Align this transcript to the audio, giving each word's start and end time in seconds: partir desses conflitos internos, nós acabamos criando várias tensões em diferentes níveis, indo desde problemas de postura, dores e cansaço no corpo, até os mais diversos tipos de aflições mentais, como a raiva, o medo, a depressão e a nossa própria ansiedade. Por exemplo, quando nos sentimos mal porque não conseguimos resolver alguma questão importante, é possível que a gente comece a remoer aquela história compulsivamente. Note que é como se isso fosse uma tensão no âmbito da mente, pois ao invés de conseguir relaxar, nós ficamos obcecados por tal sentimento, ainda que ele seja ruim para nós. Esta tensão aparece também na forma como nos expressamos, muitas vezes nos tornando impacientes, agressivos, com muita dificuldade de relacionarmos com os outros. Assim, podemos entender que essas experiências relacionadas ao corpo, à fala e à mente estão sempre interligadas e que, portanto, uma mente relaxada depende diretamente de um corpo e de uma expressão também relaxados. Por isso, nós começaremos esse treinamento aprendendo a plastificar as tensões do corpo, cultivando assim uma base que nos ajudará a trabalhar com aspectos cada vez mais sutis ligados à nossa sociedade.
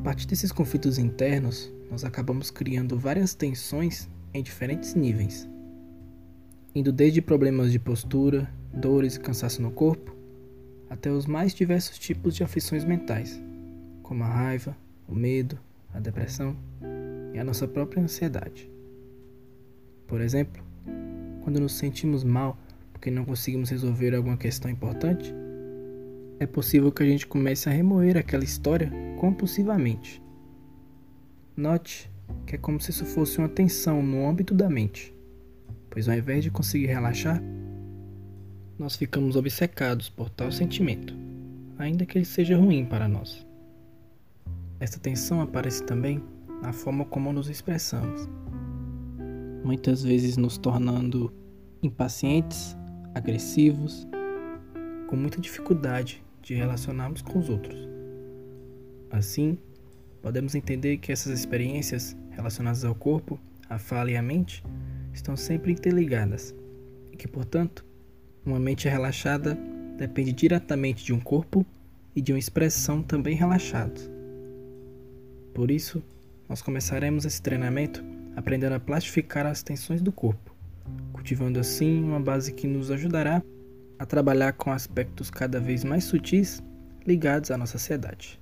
partir 0.00 0.26
desses 0.26 0.50
conflitos 0.50 0.98
internos, 0.98 1.70
nós 1.90 2.04
acabamos 2.04 2.50
criando 2.50 2.98
várias 2.98 3.34
tensões 3.34 4.08
em 4.32 4.42
diferentes 4.42 4.94
níveis, 4.94 5.48
indo 6.74 6.90
desde 6.90 7.20
problemas 7.20 7.70
de 7.70 7.78
postura, 7.78 8.50
dores 8.72 9.16
e 9.16 9.20
cansaço 9.20 9.60
no 9.60 9.70
corpo, 9.70 10.16
até 10.88 11.10
os 11.10 11.26
mais 11.26 11.52
diversos 11.52 11.98
tipos 11.98 12.34
de 12.34 12.42
aflições 12.42 12.84
mentais, 12.84 13.40
como 14.02 14.24
a 14.24 14.28
raiva, 14.28 14.76
o 15.06 15.14
medo, 15.14 15.58
a 15.92 16.00
depressão 16.00 16.56
e 17.34 17.38
a 17.38 17.44
nossa 17.44 17.68
própria 17.68 18.02
ansiedade. 18.02 18.70
Por 20.06 20.20
exemplo, 20.20 20.62
quando 21.42 21.60
nos 21.60 21.74
sentimos 21.74 22.24
mal 22.24 22.58
porque 22.92 23.10
não 23.10 23.24
conseguimos 23.24 23.70
resolver 23.70 24.14
alguma 24.14 24.36
questão 24.36 24.70
importante, 24.70 25.34
é 26.38 26.46
possível 26.46 26.90
que 26.90 27.02
a 27.02 27.06
gente 27.06 27.26
comece 27.26 27.68
a 27.68 27.72
remoer 27.72 28.16
aquela 28.16 28.44
história 28.44 28.90
compulsivamente. 29.20 30.22
Note 31.54 32.10
que 32.46 32.54
é 32.54 32.58
como 32.58 32.80
se 32.80 32.90
isso 32.90 33.04
fosse 33.04 33.36
uma 33.36 33.50
tensão 33.50 34.02
no 34.02 34.26
âmbito 34.26 34.54
da 34.54 34.70
mente, 34.70 35.14
pois 35.90 36.08
ao 36.08 36.14
invés 36.14 36.42
de 36.42 36.50
conseguir 36.50 36.86
relaxar, 36.86 37.42
nós 38.78 38.96
ficamos 38.96 39.36
obcecados 39.36 40.08
por 40.08 40.30
tal 40.30 40.50
sentimento, 40.50 41.14
ainda 41.76 42.06
que 42.06 42.16
ele 42.16 42.24
seja 42.24 42.56
ruim 42.56 42.86
para 42.86 43.06
nós. 43.06 43.46
Esta 44.80 44.98
tensão 44.98 45.42
aparece 45.42 45.84
também 45.84 46.24
na 46.62 46.72
forma 46.72 47.04
como 47.04 47.30
nos 47.30 47.50
expressamos, 47.50 48.26
muitas 49.62 50.02
vezes 50.02 50.38
nos 50.38 50.56
tornando 50.56 51.30
impacientes, 51.82 52.74
agressivos, 53.14 54.08
com 55.08 55.16
muita 55.16 55.38
dificuldade 55.38 56.24
de 56.40 56.54
relacionarmos 56.54 57.20
com 57.20 57.38
os 57.38 57.50
outros. 57.50 57.99
Assim, 59.10 59.58
podemos 60.22 60.54
entender 60.54 60.98
que 60.98 61.10
essas 61.10 61.38
experiências 61.38 62.16
relacionadas 62.30 62.84
ao 62.84 62.94
corpo, 62.94 63.38
à 63.68 63.78
fala 63.78 64.10
e 64.10 64.16
à 64.16 64.22
mente 64.22 64.62
estão 65.12 65.36
sempre 65.36 65.72
interligadas 65.72 66.54
e 67.12 67.16
que, 67.16 67.26
portanto, 67.26 67.84
uma 68.44 68.58
mente 68.58 68.88
relaxada 68.88 69.58
depende 69.98 70.32
diretamente 70.32 71.04
de 71.04 71.12
um 71.12 71.20
corpo 71.20 71.66
e 72.14 72.22
de 72.22 72.32
uma 72.32 72.38
expressão 72.38 73.02
também 73.02 73.36
relaxados. 73.36 74.10
Por 75.54 75.70
isso, 75.70 76.02
nós 76.48 76.62
começaremos 76.62 77.24
esse 77.24 77.42
treinamento 77.42 78.04
aprendendo 78.34 78.74
a 78.74 78.80
plastificar 78.80 79.46
as 79.46 79.62
tensões 79.62 80.00
do 80.00 80.12
corpo, 80.12 80.54
cultivando 81.12 81.58
assim 81.58 82.02
uma 82.02 82.20
base 82.20 82.52
que 82.52 82.66
nos 82.66 82.90
ajudará 82.90 83.42
a 83.98 84.06
trabalhar 84.06 84.52
com 84.54 84.72
aspectos 84.72 85.30
cada 85.30 85.60
vez 85.60 85.84
mais 85.84 86.04
sutis 86.04 86.62
ligados 87.06 87.50
à 87.50 87.58
nossa 87.58 87.72
sociedade. 87.72 88.39